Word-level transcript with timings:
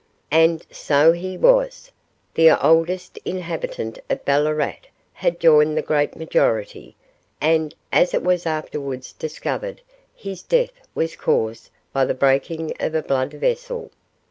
And 0.31 0.65
so 0.71 1.11
he 1.11 1.37
was! 1.37 1.91
The 2.33 2.49
oldest 2.49 3.19
inhabitant 3.23 3.99
of 4.09 4.25
Ballarat 4.25 4.87
had 5.13 5.39
joined 5.39 5.77
the 5.77 5.83
great 5.83 6.15
majority, 6.15 6.95
and, 7.39 7.75
as 7.91 8.15
it 8.15 8.23
was 8.23 8.47
afterwards 8.47 9.13
discovered, 9.13 9.79
his 10.15 10.41
death 10.41 10.73
was 10.95 11.15
caused 11.15 11.69
by 11.93 12.05
the 12.05 12.15
breaking 12.15 12.73
of 12.79 12.95
a 12.95 13.03
blood 13.03 13.33
vessel. 13.33 13.91